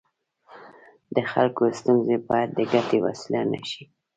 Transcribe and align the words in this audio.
د 1.15 1.17
خلکو 1.31 1.63
ستونزې 1.79 2.17
باید 2.29 2.49
د 2.53 2.59
ګټې 2.73 2.97
وسیله 3.05 3.41
نه 3.51 3.59
شي. 3.69 3.83